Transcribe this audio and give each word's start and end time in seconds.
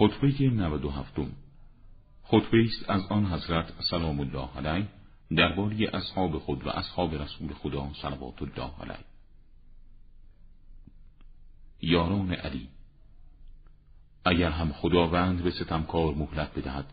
خطبه 0.00 0.50
97 0.50 1.14
خطبه 2.22 2.64
است 2.64 2.90
از 2.90 3.02
آن 3.10 3.26
حضرت 3.26 3.72
سلام 3.90 4.20
الله 4.20 4.48
علیه 4.56 4.86
درباره 5.36 5.90
اصحاب 5.92 6.38
خود 6.38 6.66
و 6.66 6.68
اصحاب 6.70 7.14
رسول 7.14 7.52
خدا 7.52 7.90
صلوات 8.02 8.42
الله 8.42 8.70
علیه. 8.80 9.04
یاران 11.80 12.32
علی 12.32 12.68
اگر 14.24 14.50
هم 14.50 14.72
خداوند 14.72 15.42
به 15.42 15.50
ستمکار 15.50 16.14
مهلت 16.14 16.58
بدهد 16.58 16.86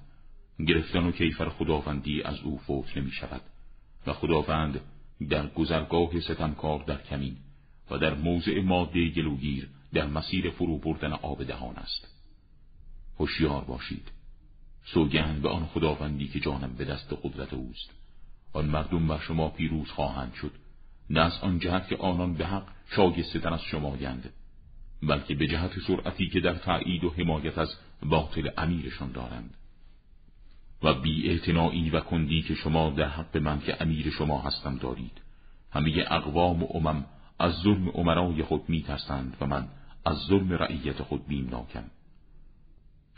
گرفتن 0.67 1.03
و 1.03 1.11
کیفر 1.11 1.49
خداوندی 1.49 2.21
از 2.21 2.39
او 2.39 2.57
فوت 2.57 2.97
نمی 2.97 3.11
شود 3.11 3.41
و 4.07 4.13
خداوند 4.13 4.81
در 5.29 5.47
گذرگاه 5.47 6.19
ستمکار 6.19 6.83
در 6.83 7.01
کمین 7.01 7.37
و 7.91 7.97
در 7.97 8.13
موضع 8.13 8.61
ماده 8.61 9.09
گلوگیر 9.09 9.69
در 9.93 10.07
مسیر 10.07 10.49
فرو 10.49 10.77
بردن 10.77 11.13
آب 11.13 11.43
دهان 11.43 11.75
است. 11.75 12.16
هوشیار 13.19 13.63
باشید. 13.63 14.11
سوگند 14.85 15.41
به 15.41 15.49
آن 15.49 15.65
خداوندی 15.65 16.27
که 16.27 16.39
جانم 16.39 16.73
به 16.77 16.85
دست 16.85 17.13
قدرت 17.23 17.53
اوست. 17.53 17.89
آن 18.53 18.65
مردم 18.65 19.07
بر 19.07 19.19
شما 19.19 19.49
پیروز 19.49 19.91
خواهند 19.91 20.33
شد. 20.33 20.51
نه 21.09 21.19
از 21.19 21.39
آن 21.41 21.59
جهت 21.59 21.87
که 21.87 21.97
آنان 21.97 22.33
به 22.33 22.45
حق 22.45 22.67
شایسته 22.95 23.53
از 23.53 23.61
شما 23.61 23.97
گند 23.97 24.33
بلکه 25.03 25.35
به 25.35 25.47
جهت 25.47 25.79
سرعتی 25.87 26.29
که 26.29 26.39
در 26.39 26.53
تایید 26.53 27.03
و 27.03 27.09
حمایت 27.09 27.57
از 27.57 27.75
باطل 28.03 28.49
امیرشان 28.57 29.11
دارند. 29.11 29.53
و 30.83 30.93
بی 30.93 31.89
و 31.93 31.99
کندی 31.99 32.41
که 32.41 32.55
شما 32.55 32.89
در 32.89 33.09
حق 33.09 33.37
من 33.37 33.59
که 33.59 33.81
امیر 33.81 34.09
شما 34.09 34.41
هستم 34.41 34.77
دارید. 34.77 35.21
همه 35.71 36.05
اقوام 36.09 36.63
و 36.63 36.67
امم 36.73 37.05
از 37.39 37.53
ظلم 37.53 37.89
عمرای 37.89 38.43
خود 38.43 38.69
می 38.69 38.85
و 39.41 39.45
من 39.45 39.67
از 40.05 40.17
ظلم 40.17 40.53
رعیت 40.53 41.01
خود 41.01 41.27
بیمناکم. 41.27 41.83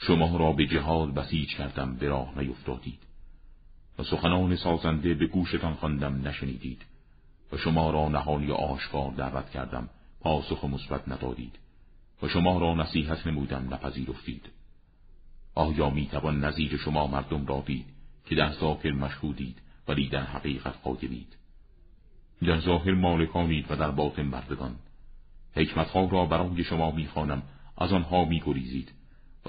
شما 0.02 0.38
را 0.38 0.52
به 0.52 0.68
جهاد 0.68 1.14
بسیج 1.14 1.56
کردم 1.56 1.96
به 1.96 2.08
راه 2.08 2.40
نیفتادید. 2.40 3.00
و 4.00 4.04
سخنان 4.04 4.56
سازنده 4.56 5.14
به 5.14 5.28
گوشتان 5.28 5.74
خواندم 5.74 6.28
نشنیدید. 6.28 6.82
و 7.52 7.58
شما 7.58 7.92
را 7.92 8.10
نهانی 8.10 8.52
آشکار 8.52 9.12
دعوت 9.12 9.50
کردم 9.50 9.90
پاسخ 10.22 10.66
مثبت 10.66 11.08
ندادید. 11.08 11.60
و 12.22 12.28
شما 12.28 12.60
را 12.60 12.76
نصیحت 12.76 13.28
نمودم 13.28 13.74
نپذیرفتید. 13.74 14.50
آیا 15.56 15.90
می‌توان 15.90 16.46
نظیر 16.46 16.78
شما 16.78 17.08
مردم 17.08 17.46
را 17.46 17.64
دید 17.66 17.86
که 18.26 18.36
در 18.36 18.52
ظاهر 18.52 18.92
مشهودید 18.92 19.62
ولی 19.88 20.10
در 20.10 20.24
حقیقت 20.24 20.74
قایبید 20.84 21.36
در 22.42 22.60
ظاهر 22.60 22.94
مالکانید 22.94 23.66
و 23.70 23.76
در 23.76 23.92
باطن 23.92 24.22
مردگان 24.22 24.76
حکمتها 25.56 26.06
را 26.06 26.26
برای 26.26 26.64
شما 26.64 26.92
می‌خوانم 26.92 27.44
از 27.78 27.94
آنها 27.94 28.26
میگریزید. 28.26 28.92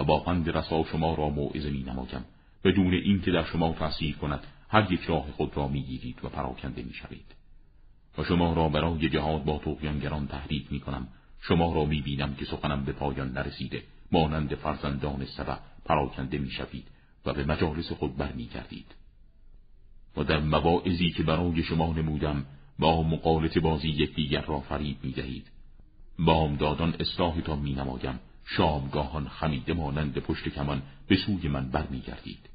با 0.04 0.20
پند 0.20 0.50
رسا 0.50 0.84
شما 0.84 1.14
را 1.14 1.28
موعظه 1.28 1.70
می 1.70 1.82
نمایم 1.82 2.24
بدون 2.64 2.94
اینکه 2.94 3.30
در 3.30 3.44
شما 3.44 3.72
تأثیر 3.72 4.16
کند 4.16 4.46
هر 4.68 4.92
یک 4.92 5.00
راه 5.00 5.30
خود 5.30 5.56
را 5.56 5.68
می‌گیرید 5.68 6.24
و 6.24 6.28
پراکنده 6.28 6.82
می‌شوید. 6.82 7.34
و 8.18 8.24
شما 8.24 8.52
را 8.52 8.68
برای 8.68 9.08
جهاد 9.08 9.44
با 9.44 9.58
توقیانگران 9.58 10.26
تحریک 10.26 10.72
می‌کنم. 10.72 11.08
شما 11.40 11.74
را 11.74 11.84
می‌بینم 11.84 12.34
که 12.34 12.44
سخنم 12.44 12.84
به 12.84 12.92
پایان 12.92 13.32
نرسیده. 13.32 13.82
مانند 14.12 14.54
فرزندان 14.54 15.24
سبع 15.24 15.56
پراکنده 15.84 16.38
می‌شوید 16.38 16.84
و 17.26 17.32
به 17.32 17.44
مجالس 17.44 17.92
خود 17.92 18.16
برمیگردید. 18.16 18.86
و 20.16 20.24
در 20.24 20.40
مواعظی 20.40 21.10
که 21.10 21.22
برای 21.22 21.62
شما 21.62 21.92
نمودم 21.92 22.46
با 22.78 23.02
مقالط 23.02 23.58
بازی 23.58 23.88
یکدیگر 23.88 24.40
را 24.40 24.60
فریب 24.60 24.96
می‌دهید. 25.02 25.46
بامدادان 26.18 26.94
اصلاحتان 27.00 27.58
مینمایم. 27.58 28.20
شامگاهان 28.56 29.28
خمیده 29.28 29.72
مانند 29.72 30.18
پشت 30.18 30.48
کمان 30.48 30.82
به 31.08 31.16
سوی 31.16 31.48
من 31.48 31.70
برمیگردید 31.70 32.48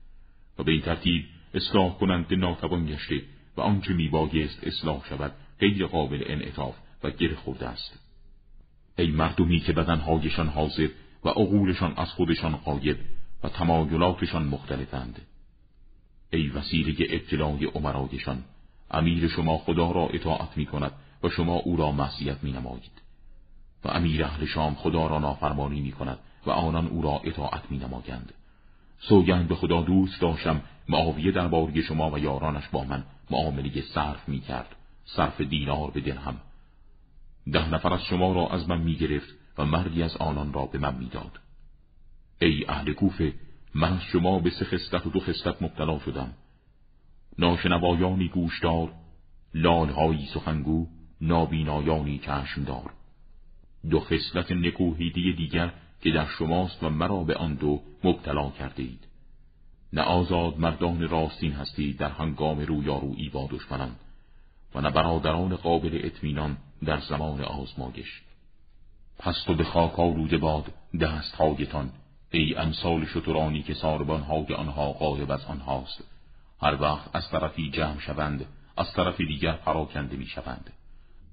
و 0.59 0.63
به 0.63 0.71
این 0.71 0.81
ترتیب 0.81 1.25
اصلاح 1.53 1.97
کنند 1.97 2.33
ناتوان 2.33 2.85
گشته 2.85 3.21
و 3.57 3.61
آنچه 3.61 3.93
میبایست 3.93 4.63
اصلاح 4.63 5.05
شود 5.09 5.31
غیر 5.59 5.85
قابل 5.85 6.23
انعطاف 6.25 6.75
و 7.03 7.11
گره 7.11 7.35
خورده 7.35 7.67
است. 7.67 7.99
ای 8.97 9.07
مردمی 9.07 9.59
که 9.59 9.73
بدنهایشان 9.73 10.47
حاضر 10.47 10.89
و 11.23 11.29
عقولشان 11.29 11.93
از 11.97 12.11
خودشان 12.11 12.55
قایب 12.55 12.97
و 13.43 13.49
تمایلاتشان 13.49 14.43
مختلفند. 14.43 15.21
ای 16.33 16.47
وسیله 16.47 17.07
ابتلای 17.09 17.65
عمرایشان 17.65 18.43
امیر 18.91 19.27
شما 19.27 19.57
خدا 19.57 19.91
را 19.91 20.07
اطاعت 20.07 20.57
می 20.57 20.65
کند 20.65 20.91
و 21.23 21.29
شما 21.29 21.55
او 21.55 21.77
را 21.77 21.91
معصیت 21.91 22.43
می 22.43 22.51
نمایید 22.51 23.04
و 23.85 23.87
امیر 23.87 24.23
اهل 24.23 24.45
شام 24.45 24.75
خدا 24.75 25.07
را 25.07 25.19
نافرمانی 25.19 25.81
می 25.81 25.91
کند 25.91 26.19
و 26.45 26.51
آنان 26.51 26.87
او 26.87 27.01
را 27.01 27.21
اطاعت 27.23 27.71
می 27.71 27.77
نمایند 27.77 28.33
سوگند 28.99 29.47
به 29.47 29.55
خدا 29.55 29.81
دوست 29.81 30.21
داشتم 30.21 30.61
معاویه 30.89 31.31
درباره 31.31 31.81
شما 31.81 32.11
و 32.11 32.19
یارانش 32.19 32.67
با 32.67 32.83
من 32.83 33.03
معامله 33.31 33.81
صرف 33.81 34.29
می 34.29 34.39
کرد 34.39 34.75
صرف 35.05 35.41
دینار 35.41 35.91
به 35.91 36.01
درهم. 36.01 36.37
ده 37.51 37.73
نفر 37.73 37.93
از 37.93 38.03
شما 38.03 38.33
را 38.33 38.47
از 38.47 38.69
من 38.69 38.81
می 38.81 38.95
گرفت 38.95 39.29
و 39.57 39.65
مردی 39.65 40.03
از 40.03 40.17
آنان 40.17 40.53
را 40.53 40.65
به 40.65 40.79
من 40.79 40.95
می‌داد. 40.95 41.39
ای 42.41 42.65
اهل 42.69 42.93
کوفه 42.93 43.33
من 43.75 43.93
از 43.93 44.01
شما 44.01 44.39
به 44.39 44.49
سه 44.49 44.65
خستت 44.65 45.07
و 45.07 45.09
دو 45.09 45.19
خستت 45.19 45.61
مبتلا 45.61 45.99
شدم. 45.99 46.33
ناشنوایانی 47.39 48.27
گوشدار 48.27 48.91
لالهایی 49.53 50.25
سخنگو 50.33 50.87
نابینایانی 51.21 52.19
چشمدار. 52.19 52.93
دو 53.89 53.99
خصلت 53.99 54.51
نکوهیدی 54.51 55.33
دیگر 55.33 55.73
که 56.01 56.11
در 56.11 56.25
شماست 56.25 56.83
و 56.83 56.89
مرا 56.89 57.23
به 57.23 57.35
آن 57.35 57.53
دو 57.53 57.81
مبتلا 58.03 58.49
کرده 58.49 58.83
اید 58.83 59.07
نه 59.93 60.01
آزاد 60.01 60.59
مردان 60.59 61.09
راستین 61.09 61.51
هستید 61.51 61.97
در 61.97 62.09
هنگام 62.09 62.59
رویارویی 62.59 63.29
با 63.29 63.47
دشمنان 63.51 63.95
و 64.75 64.81
نه 64.81 64.89
برادران 64.89 65.55
قابل 65.55 65.99
اطمینان 66.03 66.57
در 66.85 66.99
زمان 66.99 67.41
آزمایش. 67.41 68.21
پس 69.19 69.43
تو 69.43 69.53
به 69.53 69.63
خاک 69.63 69.99
آلوده 69.99 70.37
باد 70.37 70.73
دستهایتان 71.01 71.91
ای 72.31 72.55
امثال 72.55 73.05
شترانی 73.05 73.63
که 73.63 73.73
ساربانهای 73.73 74.53
آنها 74.53 74.91
قایب 74.91 75.31
از 75.31 75.45
آنهاست. 75.45 76.03
هر 76.61 76.81
وقت 76.81 77.15
از 77.15 77.29
طرفی 77.29 77.69
جمع 77.69 77.99
شوند 77.99 78.45
از 78.77 78.93
طرف 78.93 79.17
دیگر 79.17 79.53
پراکنده 79.53 80.17
می 80.17 80.25
شوند 80.25 80.73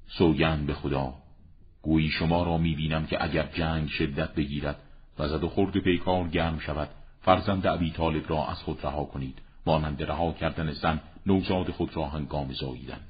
سوگند 0.09 0.67
به 0.67 0.75
خدا. 0.75 1.15
گویی 1.83 2.09
شما 2.09 2.43
را 2.43 2.59
می 2.59 2.75
بینم 2.75 3.07
که 3.07 3.25
اگر 3.25 3.49
جنگ 3.55 3.89
شدت 3.89 4.35
بگیرد 4.35 4.77
و 5.19 5.29
زد 5.29 5.45
و 5.45 5.49
خورد 5.49 5.79
پیکار 5.79 6.29
گرم 6.29 6.59
شود 6.59 6.89
فرزند 7.21 7.67
عبی 7.67 7.91
طالب 7.91 8.31
را 8.31 8.47
از 8.47 8.63
خود 8.63 8.85
رها 8.85 9.05
کنید. 9.05 9.39
مانند 9.67 10.03
رها 10.03 10.33
کردن 10.33 10.73
زن 10.73 11.01
نوزاد 11.27 11.71
خود 11.71 11.97
را 11.97 12.09
هنگام 12.09 12.53
زاییدن. 12.53 13.01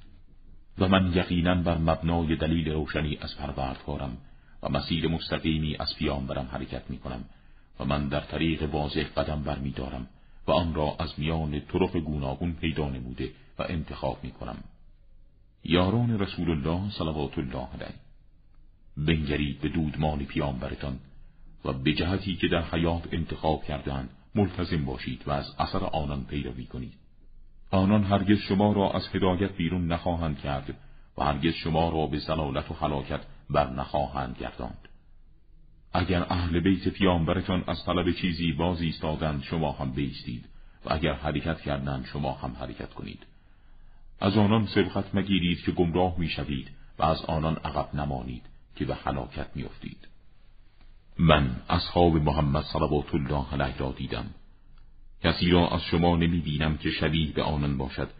و 0.78 0.88
من 0.88 1.12
یقینا 1.14 1.54
بر 1.54 1.78
مبنای 1.78 2.36
دلیل 2.36 2.72
روشنی 2.72 3.18
از 3.20 3.36
پروردگارم 3.36 4.16
و 4.62 4.68
مسیر 4.68 5.08
مستقیمی 5.08 5.76
از 5.76 5.96
پیامبرم 5.98 6.48
حرکت 6.52 6.90
می 6.90 6.98
کنم 6.98 7.24
و 7.80 7.84
من 7.84 8.08
در 8.08 8.20
طریق 8.20 8.74
واضح 8.74 9.04
قدم 9.16 9.42
بر 9.42 9.58
می 9.58 9.70
دارم 9.70 10.06
و 10.46 10.52
آن 10.52 10.74
را 10.74 10.96
از 10.98 11.14
میان 11.18 11.60
طرق 11.60 11.96
گوناگون 11.96 12.52
پیدا 12.52 12.88
نموده 12.88 13.30
و 13.58 13.62
انتخاب 13.68 14.18
می 14.22 14.30
کنم. 14.30 14.56
یاران 15.64 16.18
رسول 16.18 16.50
الله 16.50 16.90
صلوات 16.90 17.38
الله 17.38 17.68
علیه. 17.74 17.94
بنگرید 18.96 19.60
به 19.60 19.68
دودمان 19.68 20.18
پیامبرتان 20.18 20.98
و 21.64 21.72
به 21.72 21.92
جهتی 21.92 22.36
که 22.36 22.48
در 22.48 22.62
حیات 22.62 23.08
انتخاب 23.12 23.64
کردند 23.64 24.10
ملتزم 24.34 24.84
باشید 24.84 25.22
و 25.26 25.30
از 25.30 25.54
اثر 25.58 25.84
آنان 25.84 26.24
پیروی 26.24 26.64
کنید. 26.64 26.94
آنان 27.70 28.04
هرگز 28.04 28.38
شما 28.38 28.72
را 28.72 28.90
از 28.90 29.08
هدایت 29.14 29.52
بیرون 29.52 29.92
نخواهند 29.92 30.38
کرد 30.38 30.74
و 31.18 31.24
هرگز 31.24 31.54
شما 31.54 31.88
را 31.88 32.06
به 32.06 32.18
زلالت 32.18 32.70
و 32.70 32.74
حلاکت 32.74 33.20
بر 33.50 33.70
نخواهند 33.70 34.36
گرداند. 34.40 34.88
اگر 35.92 36.26
اهل 36.30 36.60
بیت 36.60 36.88
پیامبرتان 36.88 37.64
از 37.66 37.84
طلب 37.84 38.10
چیزی 38.12 38.52
باز 38.52 38.80
ایستادند 38.80 39.42
شما 39.42 39.72
هم 39.72 39.92
بیستید 39.92 40.44
و 40.84 40.92
اگر 40.92 41.12
حرکت 41.12 41.60
کردند 41.60 42.04
شما 42.04 42.32
هم 42.32 42.56
حرکت 42.60 42.94
کنید. 42.94 43.26
از 44.20 44.36
آنان 44.36 44.66
سبقت 44.66 45.14
مگیرید 45.14 45.60
که 45.60 45.72
گمراه 45.72 46.18
می‌شوید 46.18 46.70
و 46.98 47.02
از 47.02 47.24
آنان 47.24 47.56
عقب 47.56 47.94
نمانید. 47.94 48.51
که 48.82 48.88
به 48.88 48.94
حلاکت 48.94 49.46
میافتید 49.54 50.08
من 51.18 51.56
اصحاب 51.70 52.16
محمد 52.16 52.64
صلوات 52.64 53.14
الله 53.14 53.46
علیه 53.52 53.78
را 53.78 53.92
دیدم 53.92 54.26
کسی 55.22 55.50
را 55.50 55.68
از 55.68 55.82
شما 55.82 56.16
نمی 56.16 56.40
بینم 56.40 56.76
که 56.76 56.90
شبیه 56.90 57.32
به 57.32 57.42
آنان 57.42 57.78
باشد 57.78 58.10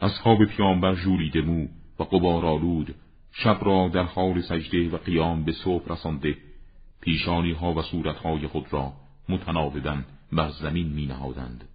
اصحاب 0.00 0.44
پیامبر 0.44 0.94
جولیده 0.94 1.40
مو 1.40 1.68
و 1.98 2.02
قبار 2.04 2.46
آلود 2.46 2.94
شب 3.32 3.58
را 3.62 3.88
در 3.88 4.02
حال 4.02 4.40
سجده 4.40 4.88
و 4.88 4.96
قیام 4.96 5.44
به 5.44 5.52
صبح 5.52 5.92
رسانده 5.92 6.36
پیشانی 7.00 7.52
ها 7.52 7.74
و 7.74 7.82
صورتهای 7.82 8.46
خود 8.46 8.72
را 8.72 8.92
متناوبا 9.28 9.96
بر 10.32 10.50
زمین 10.50 10.88
می 10.88 11.06
نهادند. 11.06 11.68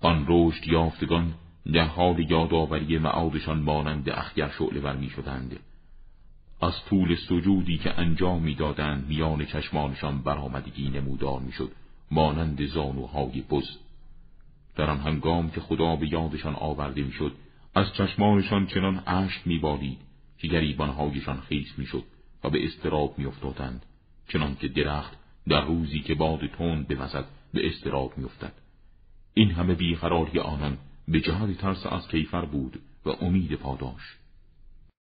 آن 0.00 0.26
رشد 0.28 0.66
یافتگان 0.66 1.34
در 1.72 1.84
حال 1.84 2.30
یادآوری 2.30 2.98
معادشان 2.98 3.58
مانند 3.58 4.10
اخگر 4.10 4.50
شعله 4.58 4.80
بر 4.80 4.96
می 4.96 5.10
شدند. 5.10 5.60
از 6.60 6.84
طول 6.84 7.16
سجودی 7.16 7.78
که 7.78 8.00
انجام 8.00 8.42
می‌دادند 8.42 9.06
میان 9.08 9.46
چشمانشان 9.46 10.22
برآمدگی 10.22 10.90
نمودار 10.90 11.40
می‌شد 11.40 11.72
مانند 12.10 12.66
زانوهای 12.66 13.40
بز 13.50 13.68
در 14.76 14.90
آن 14.90 14.98
هنگام 14.98 15.50
که 15.50 15.60
خدا 15.60 15.96
به 15.96 16.12
یادشان 16.12 16.54
آورده 16.54 17.02
می‌شد 17.02 17.32
از 17.74 17.94
چشمانشان 17.94 18.66
چنان 18.66 19.02
اشک 19.06 19.46
میبارید 19.46 19.98
که 20.38 20.48
گریبانهایشان 20.48 21.40
خیس 21.40 21.78
می‌شد 21.78 22.04
و 22.44 22.50
به 22.50 22.64
استراب 22.64 23.18
میافتادند 23.18 23.86
چنان 24.28 24.56
که 24.56 24.68
درخت 24.68 25.12
در 25.48 25.64
روزی 25.64 26.00
که 26.00 26.14
باد 26.14 26.46
تند 26.46 26.88
بوزد 26.88 27.24
به 27.52 27.66
استراب 27.66 28.18
میافتد. 28.18 28.52
این 29.34 29.50
همه 29.50 29.74
بیقراری 29.74 30.38
آنان 30.38 30.78
به 31.08 31.20
جهت 31.20 31.58
ترس 31.58 31.86
از 31.86 32.08
کیفر 32.08 32.44
بود 32.44 32.80
و 33.06 33.10
امید 33.10 33.54
پاداش. 33.54 34.16